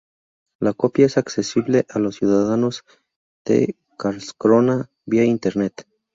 La 0.59 0.73
copia 0.73 1.05
es 1.05 1.19
accesible 1.19 1.85
a 1.87 1.99
los 1.99 2.15
ciudadanos 2.15 2.83
de 3.45 3.75
Karlskrona 3.99 4.89
vía 5.05 5.25
Internet. 5.25 5.85